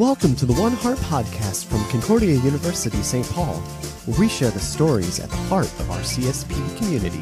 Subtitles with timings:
[0.00, 3.28] Welcome to the One Heart podcast from Concordia University St.
[3.32, 3.56] Paul,
[4.06, 7.18] where we share the stories at the heart of our CSP community.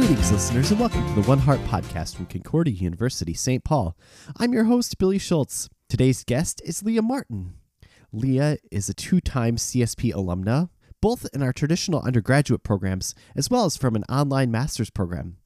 [0.00, 3.62] Greetings, listeners, and welcome to the One Heart podcast from Concordia University St.
[3.62, 3.96] Paul.
[4.38, 5.68] I'm your host, Billy Schultz.
[5.88, 7.54] Today's guest is Leah Martin.
[8.12, 10.68] Leah is a two time CSP alumna
[11.02, 15.36] both in our traditional undergraduate programs as well as from an online master's program.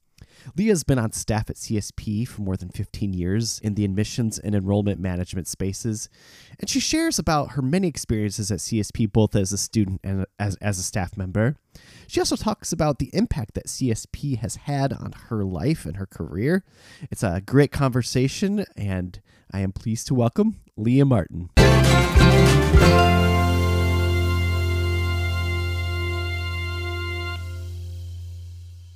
[0.55, 4.55] Leah's been on staff at CSP for more than 15 years in the admissions and
[4.55, 6.09] enrollment management spaces,
[6.59, 10.55] and she shares about her many experiences at CSP both as a student and as,
[10.57, 11.57] as a staff member.
[12.07, 16.05] She also talks about the impact that CSP has had on her life and her
[16.05, 16.63] career.
[17.11, 19.19] It's a great conversation, and
[19.51, 21.49] I am pleased to welcome Leah Martin.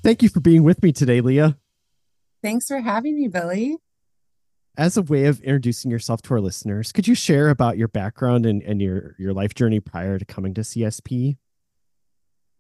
[0.04, 1.58] Thank you for being with me today, Leah.
[2.42, 3.78] Thanks for having me, Billy.
[4.76, 8.48] As a way of introducing yourself to our listeners, could you share about your background
[8.48, 11.38] and, and your, your life journey prior to coming to CSP?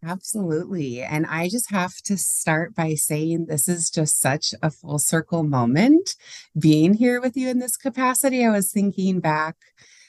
[0.03, 1.02] Absolutely.
[1.02, 5.42] And I just have to start by saying this is just such a full circle
[5.42, 6.16] moment
[6.59, 8.45] being here with you in this capacity.
[8.45, 9.56] I was thinking back,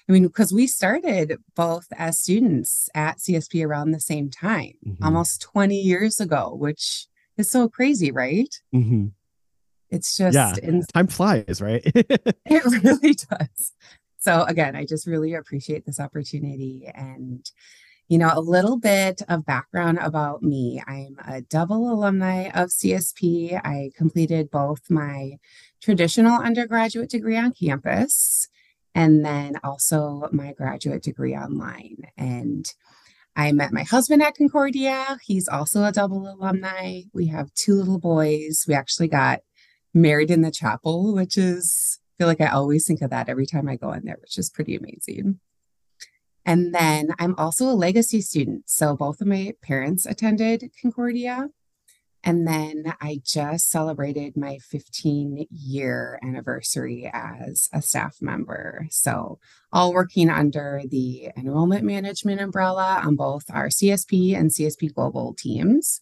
[0.07, 5.05] I mean, because we started both as students at CSP around the same time, mm-hmm.
[5.05, 7.07] almost 20 years ago, which
[7.43, 8.55] is so crazy, right?
[8.75, 9.09] Mm-hmm.
[9.91, 11.83] It's just yeah, ins- time flies, right?
[11.95, 13.73] it really does.
[14.19, 17.49] So again, I just really appreciate this opportunity and
[18.09, 20.83] you know, a little bit of background about me.
[20.87, 23.59] I'm a double alumni of CSP.
[23.65, 25.39] I completed both my
[25.81, 28.49] traditional undergraduate degree on campus
[28.95, 32.03] and then also my graduate degree online.
[32.19, 32.71] And
[33.35, 35.19] I met my husband at Concordia.
[35.23, 37.03] He's also a double alumni.
[37.13, 38.65] We have two little boys.
[38.69, 39.41] We actually got
[39.95, 43.47] married in the chapel, which is, I feel like I always think of that every
[43.47, 45.41] time I go in there, which is pretty amazing.
[46.45, 48.69] And then I'm also a legacy student.
[48.69, 51.49] So both of my parents attended Concordia.
[52.25, 58.87] And then I just celebrated my 15 year anniversary as a staff member.
[58.91, 59.39] So,
[59.73, 66.01] all working under the enrollment management umbrella on both our CSP and CSP Global teams.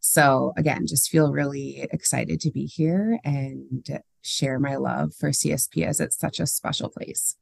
[0.00, 5.86] So, again, just feel really excited to be here and share my love for CSP
[5.86, 7.36] as it's such a special place.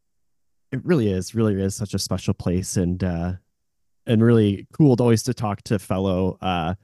[0.72, 3.34] It really is, really is such a special place and, uh,
[4.06, 6.74] and really cool to always to talk to fellow uh,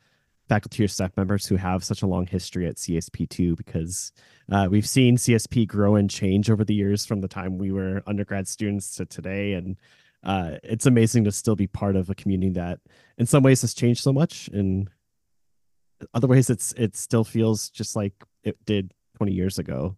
[0.48, 4.12] faculty or staff members who have such a long history at CSP2 because
[4.52, 8.02] uh, we've seen CSP grow and change over the years from the time we were
[8.06, 9.54] undergrad students to today.
[9.54, 9.76] And
[10.22, 12.80] uh, it's amazing to still be part of a community that
[13.16, 14.48] in some ways has changed so much.
[14.52, 14.90] and
[16.12, 18.12] other ways, it's it still feels just like
[18.42, 19.96] it did 20 years ago.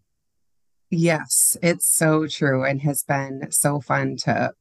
[0.89, 4.53] Yes, it's so true and has been so fun to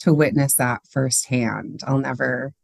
[0.00, 1.80] to witness that firsthand.
[1.86, 2.54] I'll never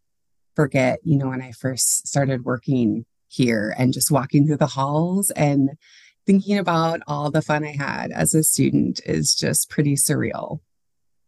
[0.55, 5.31] forget, you know, when I first started working here and just walking through the halls
[5.33, 5.71] and
[6.27, 10.61] thinking about all the fun I had as a student is just pretty surreal.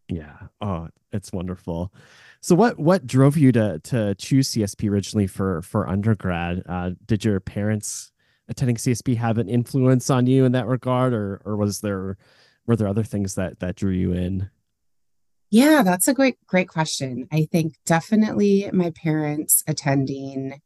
[0.08, 0.36] Yeah.
[0.60, 1.92] Oh, it's wonderful.
[2.40, 6.62] So what what drove you to to choose CSP originally for for undergrad?
[6.68, 8.10] Uh, did your parents
[8.48, 12.16] attending CSP have an influence on you in that regard, or or was there
[12.66, 14.50] were there other things that that drew you in?
[15.52, 17.28] Yeah, that's a great, great question.
[17.30, 20.62] I think definitely my parents attending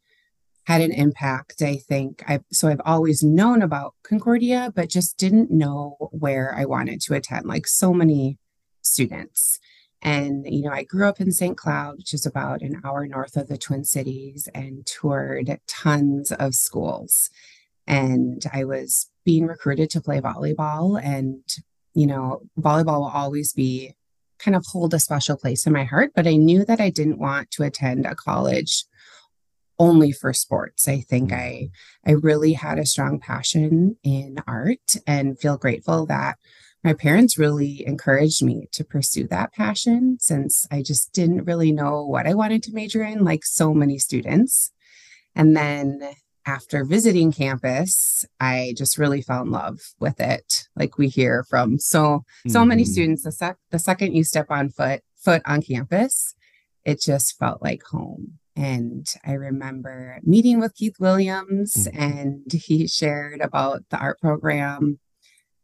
[0.63, 1.61] had an impact.
[1.61, 6.67] I think I so I've always known about Concordia, but just didn't know where I
[6.67, 8.39] wanted to attend, like so many
[8.83, 9.59] students.
[10.03, 11.57] And, you know, I grew up in St.
[11.57, 16.55] Cloud, which is about an hour north of the Twin Cities, and toured tons of
[16.55, 17.29] schools.
[17.89, 21.03] And I was being recruited to play volleyball.
[21.03, 21.43] And,
[21.93, 23.97] you know, volleyball will always be
[24.39, 27.19] kind of hold a special place in my heart, but I knew that I didn't
[27.19, 28.85] want to attend a college
[29.79, 30.89] only for sports.
[30.89, 31.37] I think mm.
[31.37, 31.71] I
[32.07, 36.39] I really had a strong passion in art and feel grateful that
[36.85, 42.05] my parents really encouraged me to pursue that passion since I just didn't really know
[42.05, 44.73] what I wanted to major in like so many students.
[45.35, 46.01] And then
[46.47, 50.69] after visiting campus, I just really fell in love with it.
[50.77, 52.69] Like we hear from so so mm-hmm.
[52.69, 56.35] many students, the sec- the second you step on foot foot on campus,
[56.85, 58.39] it just felt like home.
[58.55, 62.01] And I remember meeting with Keith Williams, mm-hmm.
[62.01, 65.01] and he shared about the art program.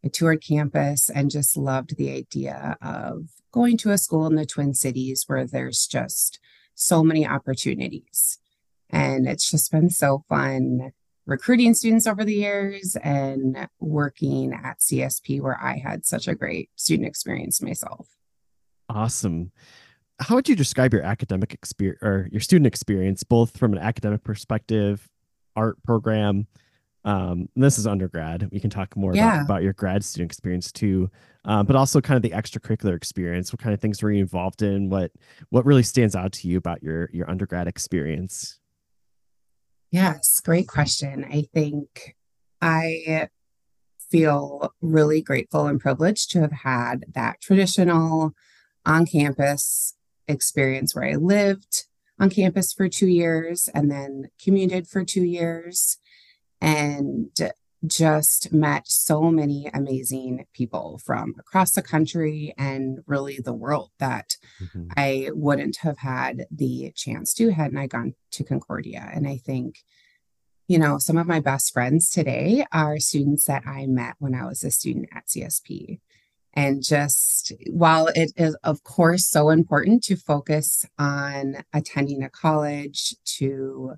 [0.04, 4.44] I toured campus and just loved the idea of going to a school in the
[4.44, 6.40] Twin Cities where there's just
[6.74, 8.40] so many opportunities
[8.92, 10.92] And it's just been so fun
[11.26, 16.70] recruiting students over the years and working at CSP where I had such a great
[16.76, 18.08] student experience myself.
[18.88, 19.52] Awesome.
[20.18, 24.22] How would you describe your academic experience or your student experience, both from an academic
[24.22, 25.08] perspective,
[25.56, 26.46] art program?
[27.04, 28.48] Um, this is undergrad.
[28.52, 29.36] We can talk more yeah.
[29.36, 31.10] about, about your grad student experience too,
[31.44, 33.52] uh, but also kind of the extracurricular experience.
[33.52, 34.88] What kind of things were you involved in?
[34.88, 35.10] What
[35.50, 38.60] what really stands out to you about your your undergrad experience?
[39.92, 41.22] Yes, great question.
[41.22, 42.16] I think
[42.62, 43.28] I
[44.10, 48.32] feel really grateful and privileged to have had that traditional
[48.86, 49.94] on campus
[50.26, 51.86] experience where I lived
[52.18, 55.98] on campus for two years and then commuted for two years
[56.58, 57.36] and
[57.86, 64.36] just met so many amazing people from across the country and really the world that
[64.60, 64.88] mm-hmm.
[64.96, 69.10] I wouldn't have had the chance to hadn't I gone to Concordia.
[69.12, 69.78] And I think,
[70.68, 74.46] you know, some of my best friends today are students that I met when I
[74.46, 76.00] was a student at CSP.
[76.54, 83.14] And just while it is, of course, so important to focus on attending a college,
[83.38, 83.94] to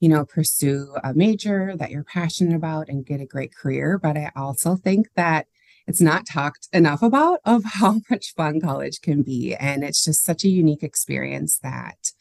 [0.00, 3.98] you know, pursue a major that you're passionate about and get a great career.
[3.98, 5.46] But I also think that
[5.86, 9.54] it's not talked enough about of how much fun college can be.
[9.54, 12.12] And it's just such a unique experience that,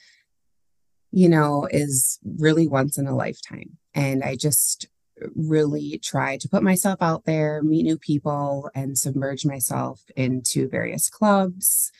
[1.11, 3.77] you know, is really once in a lifetime.
[3.93, 4.87] And I just
[5.35, 11.09] really try to put myself out there, meet new people, and submerge myself into various
[11.09, 11.91] clubs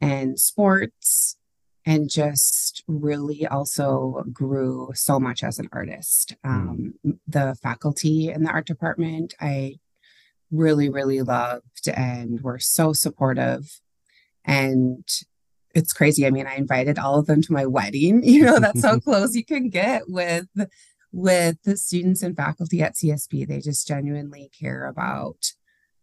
[0.00, 1.36] and sports
[1.86, 6.34] and just really also grew so much as an artist.
[6.44, 6.50] Hmm.
[6.50, 6.94] Um,
[7.26, 9.78] the faculty in the art department, I
[10.50, 13.80] really, really loved and were so supportive.
[14.44, 15.06] And
[15.74, 16.26] it's crazy.
[16.26, 18.22] I mean, I invited all of them to my wedding.
[18.24, 20.48] You know, that's how close you can get with
[21.12, 23.46] with the students and faculty at CSP.
[23.46, 25.52] They just genuinely care about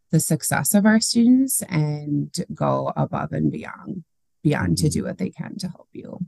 [0.10, 4.04] the success of our students and go above and beyond
[4.44, 4.86] beyond mm-hmm.
[4.86, 6.20] to do what they can to help you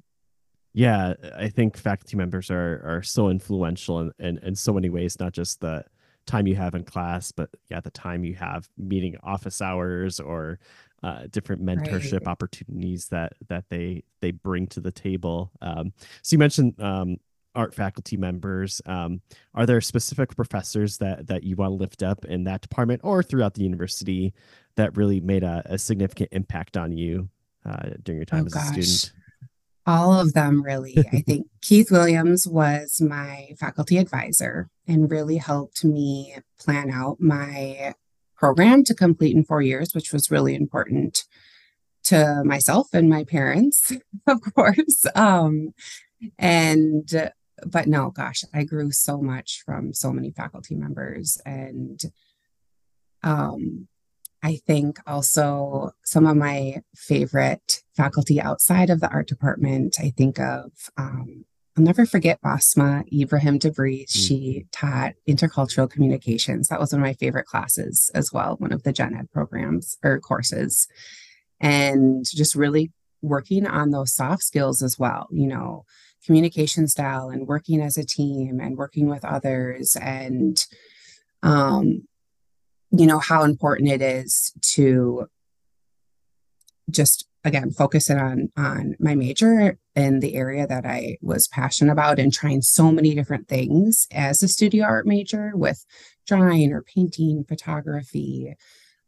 [0.74, 5.20] yeah i think faculty members are are so influential in, in, in so many ways
[5.20, 5.84] not just the
[6.26, 10.60] time you have in class but yeah the time you have meeting office hours or
[11.04, 12.28] uh, different mentorship right.
[12.28, 17.18] opportunities that that they they bring to the table um, so you mentioned um,
[17.56, 19.22] art faculty members um,
[19.54, 23.22] are there specific professors that that you want to lift up in that department or
[23.22, 24.34] throughout the university
[24.76, 27.30] that really made a, a significant impact on you
[27.66, 28.78] uh, during your time oh, as gosh.
[28.78, 29.14] a student?
[29.86, 30.98] All of them, really.
[31.12, 37.94] I think Keith Williams was my faculty advisor and really helped me plan out my
[38.36, 41.24] program to complete in four years, which was really important
[42.04, 43.94] to myself and my parents,
[44.28, 45.06] of course.
[45.16, 45.74] Um,
[46.38, 47.32] and
[47.66, 52.02] but no, gosh, I grew so much from so many faculty members and
[53.24, 53.88] um
[54.44, 60.38] I think also some of my favorite faculty outside of the art department, I think
[60.38, 61.46] of, um,
[61.78, 64.10] I'll never forget Basma Ibrahim DeVries.
[64.10, 64.20] Mm-hmm.
[64.20, 66.68] She taught intercultural communications.
[66.68, 69.98] That was one of my favorite classes as well, one of the gen ed programs
[70.04, 70.88] or courses.
[71.62, 72.92] And just really
[73.22, 75.86] working on those soft skills as well, you know,
[76.26, 80.66] communication style and working as a team and working with others and
[81.42, 82.08] um,
[82.96, 85.28] you know how important it is to
[86.90, 91.92] just again focus it on on my major in the area that I was passionate
[91.92, 95.86] about and trying so many different things as a studio art major with
[96.26, 98.56] drawing or painting, photography,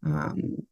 [0.05, 0.67] um,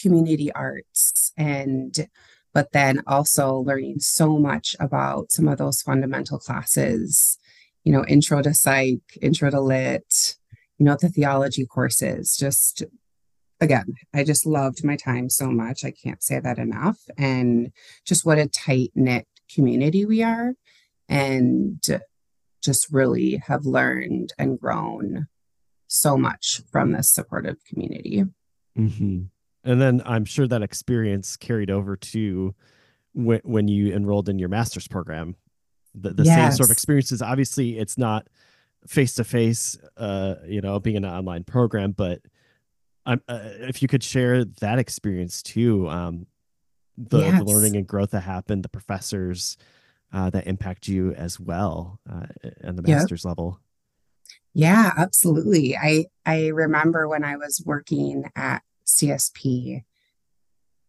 [0.00, 2.08] community arts, and
[2.52, 7.38] but then also learning so much about some of those fundamental classes,
[7.84, 10.35] you know, intro to psych, intro to lit,
[10.78, 12.36] you know, the theology courses.
[12.36, 12.84] Just
[13.60, 15.84] again, I just loved my time so much.
[15.84, 16.98] I can't say that enough.
[17.16, 17.72] And
[18.04, 20.54] just what a tight knit community we are.
[21.08, 21.82] And
[22.62, 25.28] just really have learned and grown
[25.86, 28.24] so much from this supportive community.
[28.76, 29.22] Mm-hmm.
[29.64, 32.54] And then I'm sure that experience carried over to
[33.12, 35.36] when, when you enrolled in your master's program.
[35.94, 36.36] The, the yes.
[36.36, 37.22] same sort of experiences.
[37.22, 38.26] Obviously, it's not
[38.86, 39.78] face to face,
[40.46, 41.92] you know, being an online program.
[41.92, 42.20] But
[43.06, 46.26] uh, if you could share that experience too, um,
[46.98, 47.38] the, yes.
[47.38, 49.56] the, learning and growth that happened, the professors
[50.12, 52.26] uh, that impact you as well uh,
[52.62, 53.30] at the master's yep.
[53.30, 53.60] level.
[54.54, 55.76] Yeah, absolutely.
[55.76, 59.84] I I remember when I was working at CSP,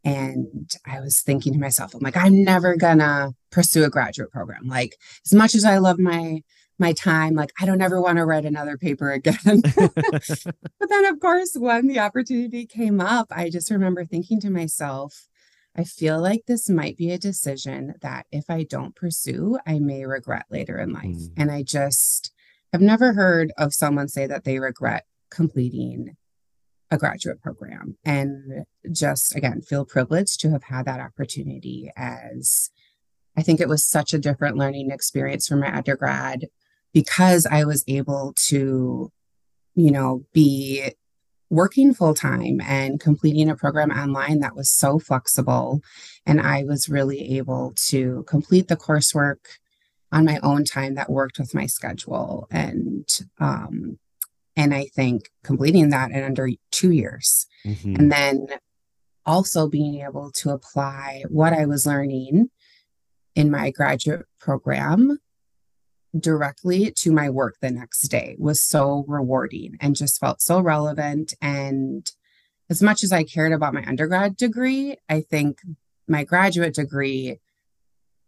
[0.05, 4.67] And I was thinking to myself, I'm like, I'm never gonna pursue a graduate program.
[4.67, 6.43] Like, as much as I love my
[6.79, 9.61] my time, like I don't ever want to write another paper again.
[9.75, 15.27] but then, of course, when the opportunity came up, I just remember thinking to myself,
[15.75, 20.05] I feel like this might be a decision that if I don't pursue, I may
[20.05, 21.05] regret later in life.
[21.05, 21.33] Mm.
[21.37, 22.31] And I just
[22.73, 26.15] have never heard of someone say that they regret completing
[26.89, 32.69] a graduate program and just again feel privileged to have had that opportunity as
[33.35, 36.47] I think it was such a different learning experience for my undergrad
[36.93, 39.11] because I was able to,
[39.75, 40.91] you know, be
[41.49, 45.81] working full time and completing a program online that was so flexible.
[46.25, 49.37] And I was really able to complete the coursework
[50.11, 52.47] on my own time that worked with my schedule.
[52.51, 53.07] And
[53.39, 53.99] um,
[54.55, 57.45] and I think completing that in under two years.
[57.65, 57.95] Mm-hmm.
[57.95, 58.47] And then
[59.25, 62.49] also being able to apply what I was learning
[63.35, 65.19] in my graduate program
[66.19, 71.33] directly to my work the next day was so rewarding and just felt so relevant.
[71.41, 72.09] And
[72.69, 75.59] as much as I cared about my undergrad degree, I think
[76.07, 77.39] my graduate degree,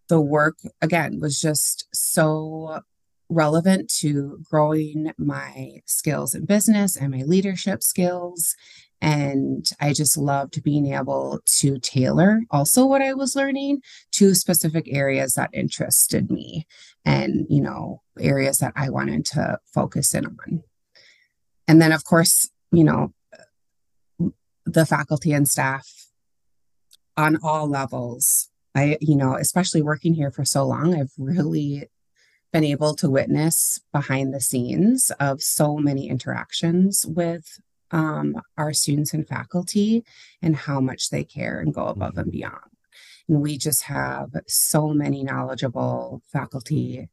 [0.08, 2.82] the work again was just so
[3.30, 8.56] relevant to growing my skills in business and my leadership skills.
[9.02, 13.82] And I just loved being able to tailor also what I was learning
[14.14, 16.68] to specific areas that interested me
[17.06, 20.64] and, you know, areas that I wanted to focus in on.
[21.68, 23.14] And then, of course, you know,
[24.66, 25.88] the faculty and staff
[27.16, 28.50] on all levels.
[28.76, 31.90] I, you know, especially working here for so long, I've really
[32.52, 37.60] been able to witness behind the scenes of so many interactions with
[37.92, 40.04] um, our students and faculty
[40.42, 42.32] and how much they care and go above and mm-hmm.
[42.32, 42.72] beyond.
[43.28, 47.10] And we just have so many knowledgeable faculty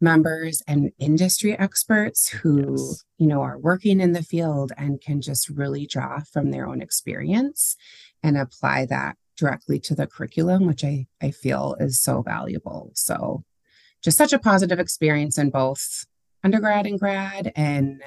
[0.00, 3.04] members and industry experts who yes.
[3.18, 6.80] you know are working in the field and can just really draw from their own
[6.80, 7.76] experience
[8.22, 13.44] and apply that directly to the curriculum which i i feel is so valuable so
[14.02, 16.06] just such a positive experience in both
[16.42, 18.02] undergrad and grad and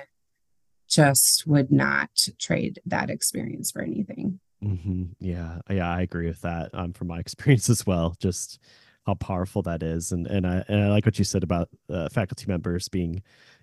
[0.93, 2.09] just would not
[2.39, 4.39] trade that experience for anything.
[4.63, 5.03] Mm-hmm.
[5.19, 8.15] Yeah, yeah, I agree with that um, from my experience as well.
[8.19, 8.59] Just
[9.05, 12.09] how powerful that is, and and I and I like what you said about uh,
[12.09, 13.21] faculty members being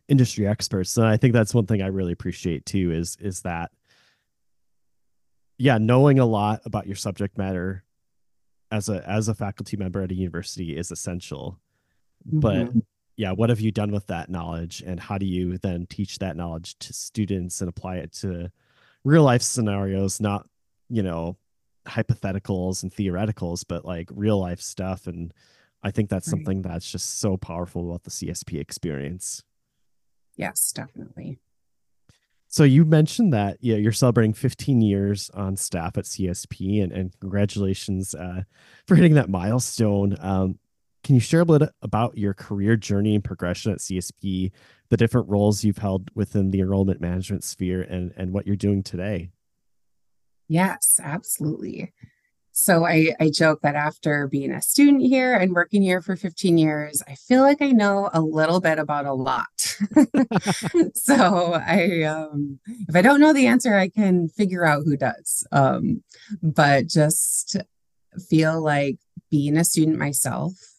[0.08, 0.96] industry experts.
[0.96, 3.70] And I think that's one thing I really appreciate too is is that
[5.58, 7.84] yeah, knowing a lot about your subject matter
[8.70, 11.58] as a as a faculty member at a university is essential
[12.26, 12.78] but mm-hmm.
[13.20, 16.36] Yeah what have you done with that knowledge and how do you then teach that
[16.36, 18.50] knowledge to students and apply it to
[19.04, 20.48] real life scenarios not
[20.88, 21.36] you know
[21.86, 25.34] hypotheticals and theoreticals but like real life stuff and
[25.82, 26.30] i think that's right.
[26.30, 29.44] something that's just so powerful about the csp experience
[30.36, 31.38] yes definitely
[32.52, 37.20] so you mentioned that yeah, you're celebrating 15 years on staff at CSP, and, and
[37.20, 38.42] congratulations uh,
[38.88, 40.16] for hitting that milestone.
[40.18, 40.58] Um,
[41.02, 44.52] can you share a bit about your career journey and progression at CSP,
[44.88, 48.82] the different roles you've held within the enrollment management sphere, and, and what you're doing
[48.82, 49.30] today?
[50.48, 51.92] Yes, absolutely.
[52.52, 56.58] So I, I joke that after being a student here and working here for 15
[56.58, 59.46] years, I feel like I know a little bit about a lot.
[60.94, 65.46] so I um, if I don't know the answer, I can figure out who does.
[65.52, 66.02] Um,
[66.42, 67.56] but just
[68.28, 68.98] feel like
[69.30, 70.69] being a student myself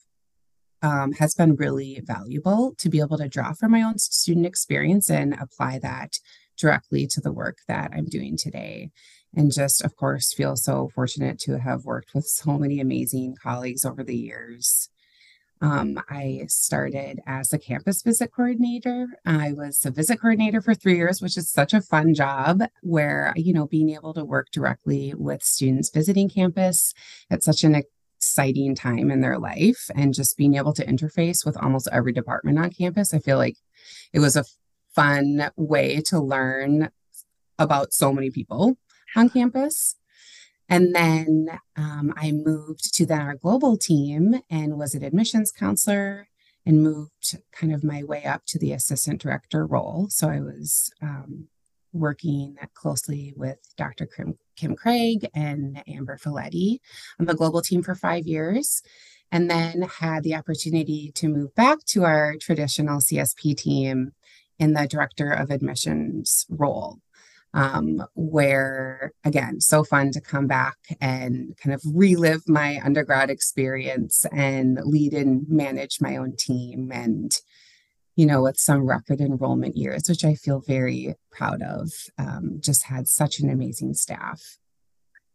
[0.81, 5.09] um, has been really valuable to be able to draw from my own student experience
[5.09, 6.19] and apply that
[6.57, 8.91] directly to the work that I'm doing today.
[9.35, 13.85] And just, of course, feel so fortunate to have worked with so many amazing colleagues
[13.85, 14.89] over the years.
[15.61, 19.07] Um, I started as a campus visit coordinator.
[19.25, 23.31] I was a visit coordinator for three years, which is such a fun job where,
[23.35, 26.95] you know, being able to work directly with students visiting campus
[27.29, 27.75] at such an
[28.21, 32.59] exciting time in their life and just being able to interface with almost every department
[32.59, 33.15] on campus.
[33.15, 33.57] I feel like
[34.13, 34.45] it was a
[34.93, 36.91] fun way to learn
[37.57, 38.77] about so many people
[39.15, 39.95] on campus.
[40.69, 46.27] And then um, I moved to then our global team and was an admissions counselor
[46.63, 50.09] and moved kind of my way up to the assistant director role.
[50.11, 51.47] So I was um,
[51.93, 54.05] working closely with Dr.
[54.05, 56.79] Kim, Kim Craig and Amber Folletti
[57.19, 58.81] on the global team for five years,
[59.31, 64.13] and then had the opportunity to move back to our traditional CSP team
[64.59, 66.99] in the director of admissions role.
[67.53, 74.25] um, where again, so fun to come back and kind of relive my undergrad experience
[74.31, 77.39] and lead and manage my own team and
[78.21, 81.89] you know, with some record enrollment years, which I feel very proud of.
[82.19, 84.59] Um, just had such an amazing staff.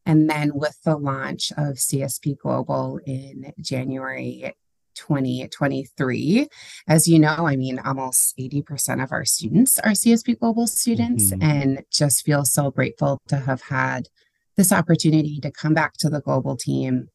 [0.06, 4.54] And then with the launch of CSP Global in January
[4.94, 6.46] 2023.
[6.86, 11.42] As you know, I mean, almost 80% of our students are CSP Global students, mm-hmm.
[11.42, 14.08] and just feel so grateful to have had
[14.56, 17.08] this opportunity to come back to the global team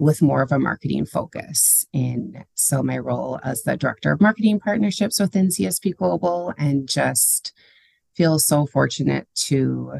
[0.00, 1.86] with more of a marketing focus.
[1.92, 7.52] And so, my role as the director of marketing partnerships within CSP Global, and just
[8.16, 9.92] feel so fortunate to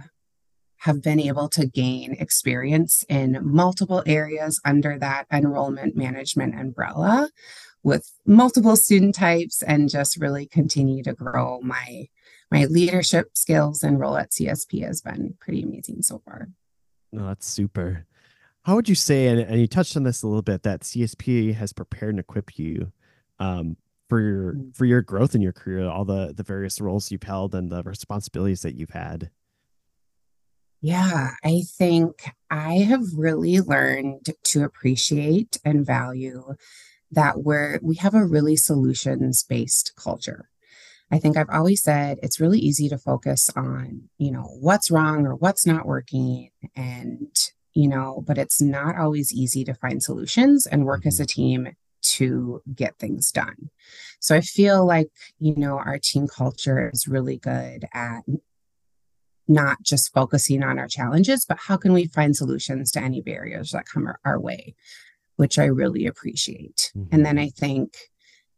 [0.78, 7.28] have been able to gain experience in multiple areas under that enrollment management umbrella
[7.82, 12.08] with multiple student types and just really continue to grow my
[12.50, 16.48] my leadership skills and role at CSP has been pretty amazing so far.
[17.12, 18.06] No, that's super.
[18.70, 21.56] How would you say, and, and you touched on this a little bit, that CSP
[21.56, 22.92] has prepared and equipped you
[23.40, 23.76] um,
[24.08, 24.76] for your mm.
[24.76, 27.82] for your growth in your career, all the the various roles you've held and the
[27.82, 29.30] responsibilities that you've had?
[30.80, 36.54] Yeah, I think I have really learned to appreciate and value
[37.10, 40.48] that we're we have a really solutions based culture.
[41.10, 45.26] I think I've always said it's really easy to focus on, you know, what's wrong
[45.26, 47.36] or what's not working and
[47.74, 51.40] you know, but it's not always easy to find solutions and work as a mm-hmm.
[51.40, 51.68] team
[52.02, 53.70] to get things done.
[54.20, 58.22] So I feel like, you know, our team culture is really good at
[59.46, 63.72] not just focusing on our challenges, but how can we find solutions to any barriers
[63.72, 64.74] that come our, our way,
[65.36, 66.92] which I really appreciate.
[66.96, 67.14] Mm-hmm.
[67.14, 67.96] And then I think,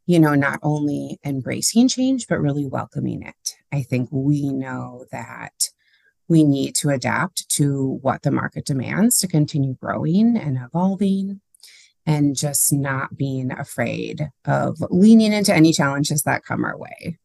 [0.06, 3.54] you know, not only embracing change, but really welcoming it.
[3.72, 5.70] I think we know that
[6.28, 11.40] we need to adapt to what the market demands to continue growing and evolving
[12.06, 17.18] and just not being afraid of leaning into any challenges that come our way.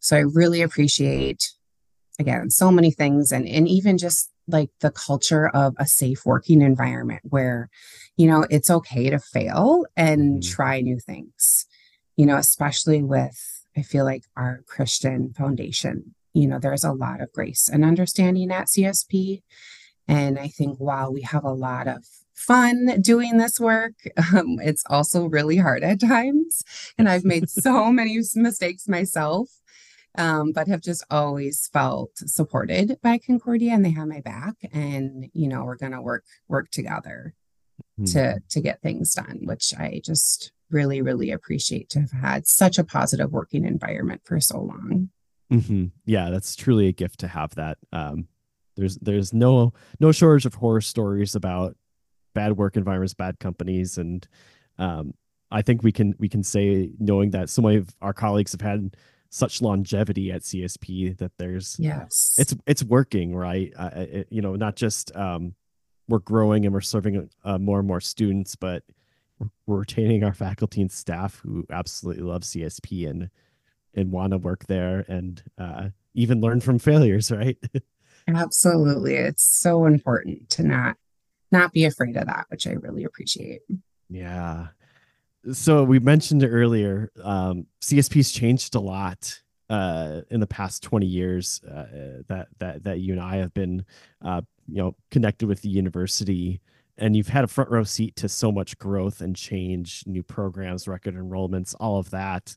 [0.00, 1.52] So I really appreciate
[2.18, 6.62] again so many things and and even just like the culture of a safe working
[6.62, 7.68] environment where
[8.16, 10.50] you know it's okay to fail and mm-hmm.
[10.50, 11.66] try new things
[12.16, 17.20] you know especially with i feel like our christian foundation you know there's a lot
[17.20, 19.42] of grace and understanding at csp
[20.06, 23.94] and i think while we have a lot of fun doing this work
[24.34, 26.62] um, it's also really hard at times
[26.96, 29.48] and i've made so many mistakes myself
[30.18, 34.54] um, but have just always felt supported by Concordia and they have my back.
[34.72, 37.34] And, you know, we're gonna work work together
[37.98, 38.04] mm-hmm.
[38.12, 42.78] to to get things done, which I just really, really appreciate to have had such
[42.78, 45.10] a positive working environment for so long.
[45.52, 45.86] Mm-hmm.
[46.04, 47.78] Yeah, that's truly a gift to have that.
[47.92, 48.28] Um,
[48.76, 51.76] there's there's no no shortage of horror stories about
[52.34, 54.26] bad work environments, bad companies, and
[54.78, 55.14] um,
[55.50, 58.60] I think we can we can say knowing that so many of our colleagues have
[58.60, 58.96] had
[59.30, 64.54] such longevity at CSP that there's yes it's it's working right uh, it, you know
[64.54, 65.54] not just um
[66.08, 68.84] we're growing and we're serving uh, more and more students but
[69.66, 73.30] we're retaining our faculty and staff who absolutely love CSP and
[73.94, 77.58] and want to work there and uh, even learn from failures right?
[78.28, 79.14] Absolutely.
[79.14, 80.96] It's so important to not
[81.50, 83.62] not be afraid of that which i really appreciate.
[84.10, 84.68] Yeah.
[85.52, 91.60] So we mentioned earlier, um, CSP's changed a lot uh, in the past 20 years
[91.64, 93.84] uh, that that that you and I have been,
[94.24, 96.60] uh, you know, connected with the university,
[96.96, 100.88] and you've had a front row seat to so much growth and change, new programs,
[100.88, 102.56] record enrollments, all of that.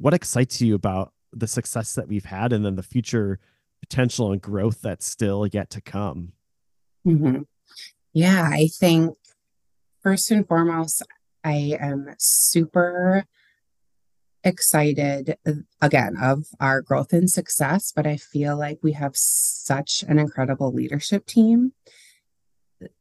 [0.00, 3.38] What excites you about the success that we've had, and then the future
[3.80, 6.32] potential and growth that's still yet to come?
[7.06, 7.42] Mm-hmm.
[8.14, 9.16] Yeah, I think
[10.02, 11.02] first and foremost,
[11.44, 13.26] I am super
[14.42, 15.36] excited
[15.82, 20.72] again of our growth and success, but I feel like we have such an incredible
[20.72, 21.74] leadership team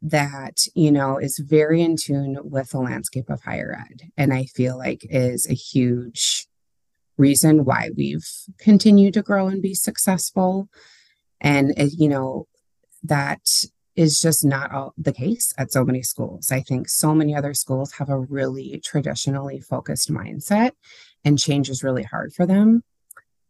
[0.01, 4.43] that you know is very in tune with the landscape of higher ed and i
[4.43, 6.48] feel like is a huge
[7.19, 8.27] reason why we've
[8.57, 10.69] continued to grow and be successful
[11.41, 12.47] and uh, you know
[13.03, 16.51] that is just not all the case at so many schools.
[16.51, 20.71] I think so many other schools have a really traditionally focused mindset
[21.25, 22.83] and change is really hard for them.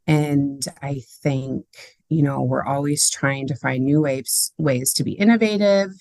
[0.08, 1.66] And I think,
[2.08, 5.92] you know, we're always trying to find new ways ways to be innovative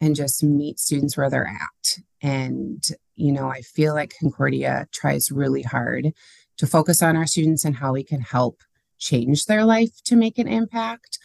[0.00, 1.98] and just meet students where they're at.
[2.22, 2.82] And,
[3.14, 6.14] you know, I feel like Concordia tries really hard
[6.58, 8.60] to focus on our students and how we can help
[8.98, 11.18] change their life to make an impact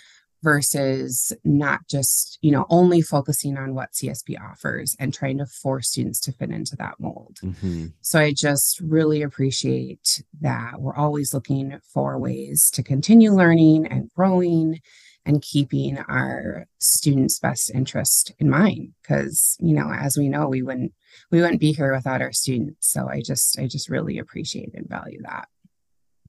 [0.43, 5.89] versus not just, you know, only focusing on what CSP offers and trying to force
[5.89, 7.37] students to fit into that mold.
[7.43, 7.87] Mm-hmm.
[8.01, 14.09] So I just really appreciate that we're always looking for ways to continue learning and
[14.15, 14.79] growing
[15.27, 18.93] and keeping our students' best interest in mind.
[19.01, 20.93] Because, you know, as we know, we wouldn't
[21.29, 22.89] we wouldn't be here without our students.
[22.91, 25.49] So I just I just really appreciate and value that.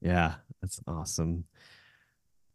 [0.00, 1.44] Yeah, that's awesome.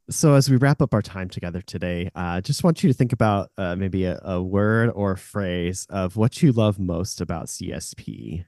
[0.09, 2.93] So as we wrap up our time together today, I uh, just want you to
[2.93, 7.21] think about uh, maybe a, a word or a phrase of what you love most
[7.21, 8.43] about CSP.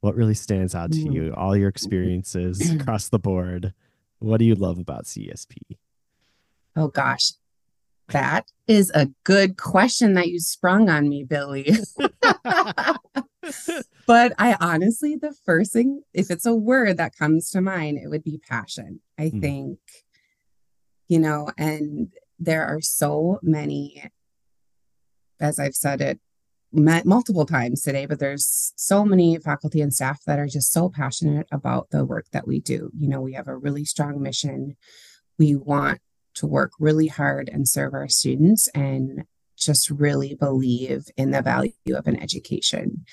[0.00, 1.34] What really stands out to you?
[1.36, 3.74] All your experiences across the board.
[4.20, 5.78] What do you love about CSP?
[6.76, 7.32] Oh gosh,
[8.08, 11.70] that is a good question that you sprung on me, Billy.
[14.06, 18.08] but I honestly, the first thing, if it's a word that comes to mind, it
[18.08, 19.00] would be passion.
[19.18, 19.40] I mm.
[19.40, 19.78] think
[21.08, 22.08] you know, and
[22.38, 24.02] there are so many,
[25.40, 26.20] as I've said it
[26.72, 31.46] multiple times today, but there's so many faculty and staff that are just so passionate
[31.52, 32.90] about the work that we do.
[32.98, 34.76] You know, we have a really strong mission.
[35.38, 36.00] We want
[36.34, 39.24] to work really hard and serve our students and
[39.56, 43.04] just really believe in the value of an education.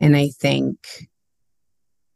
[0.00, 1.08] And I think,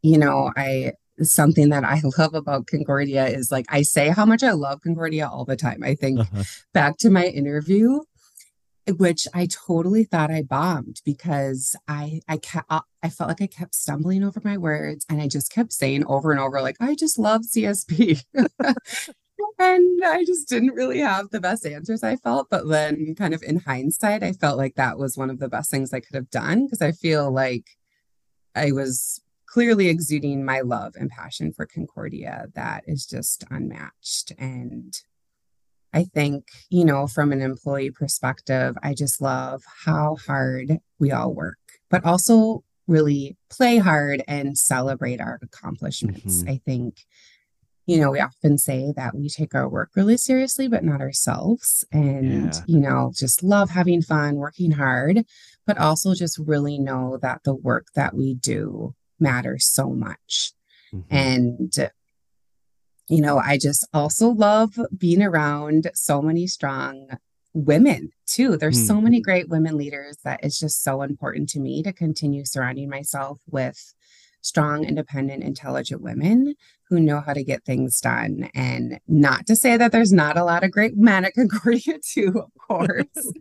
[0.01, 4.43] you know, I something that I love about Concordia is like I say how much
[4.43, 5.83] I love Concordia all the time.
[5.83, 6.43] I think uh-huh.
[6.73, 8.01] back to my interview,
[8.97, 13.75] which I totally thought I bombed because I I kept I felt like I kept
[13.75, 17.19] stumbling over my words and I just kept saying over and over like I just
[17.19, 18.23] love CSP.
[19.59, 22.47] and I just didn't really have the best answers I felt.
[22.49, 25.71] But then, kind of in hindsight, I felt like that was one of the best
[25.71, 27.65] things I could have done because I feel like
[28.55, 34.33] I was clearly exuding my love and passion for Concordia that is just unmatched.
[34.37, 34.93] And
[35.93, 41.33] I think, you know, from an employee perspective, I just love how hard we all
[41.33, 41.57] work,
[41.89, 46.41] but also really play hard and celebrate our accomplishments.
[46.41, 46.49] Mm-hmm.
[46.49, 47.05] I think,
[47.85, 51.85] you know, we often say that we take our work really seriously, but not ourselves.
[51.91, 52.61] And, yeah.
[52.65, 55.23] you know, just love having fun, working hard,
[55.67, 60.51] but also just really know that the work that we do matters so much.
[60.93, 61.15] Mm-hmm.
[61.15, 61.91] And,
[63.07, 67.09] you know, I just also love being around so many strong
[67.53, 68.57] women too.
[68.57, 68.87] There's mm-hmm.
[68.87, 72.89] so many great women leaders that it's just so important to me to continue surrounding
[72.89, 73.93] myself with
[74.45, 76.55] strong, independent, intelligent women
[76.89, 78.49] who know how to get things done.
[78.53, 82.33] And not to say that there's not a lot of great men at Concordia too,
[82.45, 83.33] of course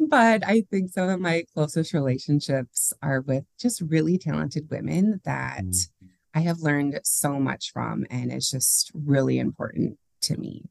[0.00, 5.64] but I think some of my closest relationships are with just really talented women that
[5.64, 6.06] mm-hmm.
[6.34, 8.06] I have learned so much from.
[8.08, 10.70] And it's just really important to me.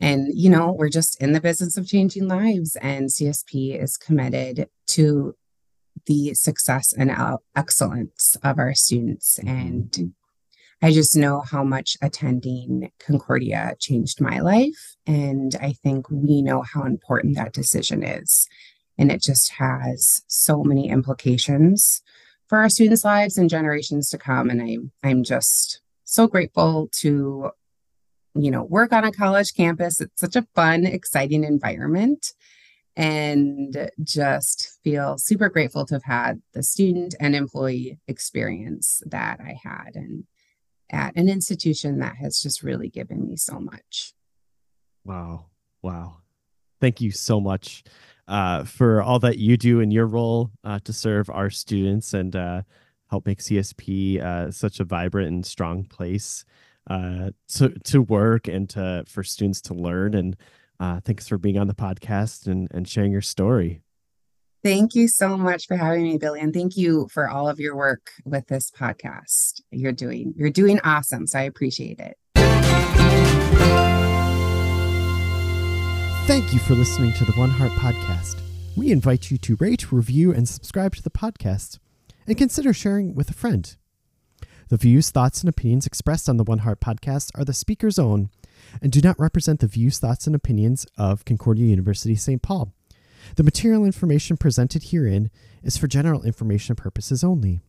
[0.00, 4.68] And, you know, we're just in the business of changing lives, and CSP is committed
[4.88, 5.34] to
[6.06, 7.10] the success and
[7.54, 9.38] excellence of our students.
[9.38, 10.14] And
[10.82, 14.96] I just know how much attending Concordia changed my life.
[15.06, 18.46] And I think we know how important that decision is.
[18.98, 22.02] And it just has so many implications
[22.46, 24.50] for our students' lives and generations to come.
[24.50, 24.76] And I,
[25.08, 27.50] I'm just so grateful to,
[28.34, 30.00] you know, work on a college campus.
[30.00, 32.32] It's such a fun, exciting environment
[32.96, 39.60] and just feel super grateful to have had the student and employee experience that I
[39.62, 39.94] had.
[39.94, 40.24] And
[40.90, 44.14] at an institution that has just really given me so much.
[45.04, 45.46] Wow.
[45.82, 46.18] Wow.
[46.80, 47.84] Thank you so much
[48.28, 52.34] uh, for all that you do in your role uh, to serve our students and
[52.34, 52.62] uh,
[53.10, 56.44] help make CSP uh, such a vibrant and strong place
[56.88, 60.14] uh, to, to work and to, for students to learn.
[60.14, 60.36] And
[60.78, 63.82] uh, thanks for being on the podcast and, and sharing your story.
[64.62, 67.76] Thank you so much for having me, Billy, and thank you for all of your
[67.76, 69.60] work with this podcast.
[69.70, 72.16] You're doing you're doing awesome, so I appreciate it.
[76.26, 78.40] Thank you for listening to the One Heart podcast.
[78.76, 81.78] We invite you to rate, review, and subscribe to the podcast,
[82.26, 83.76] and consider sharing with a friend.
[84.68, 88.30] The views, thoughts, and opinions expressed on the One Heart podcast are the speaker's own
[88.80, 92.42] and do not represent the views, thoughts, and opinions of Concordia University St.
[92.42, 92.72] Paul
[93.34, 95.30] the material information presented herein
[95.62, 97.60] is for general information purposes only.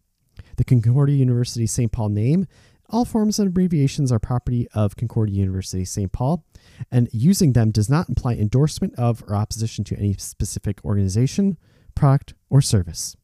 [0.58, 1.92] The Concordia University St.
[1.92, 2.48] Paul name,
[2.90, 6.12] all forms and abbreviations are property of Concordia University St.
[6.12, 6.46] Paul,
[6.92, 11.58] and using them does not imply endorsement of or opposition to any specific organization,
[11.96, 13.18] product, or service.